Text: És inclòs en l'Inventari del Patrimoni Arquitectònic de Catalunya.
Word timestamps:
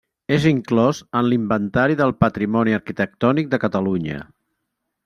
És 0.35 0.45
inclòs 0.51 1.01
en 1.19 1.27
l'Inventari 1.33 1.99
del 2.01 2.15
Patrimoni 2.27 2.77
Arquitectònic 2.79 3.55
de 3.55 3.65
Catalunya. 3.67 4.27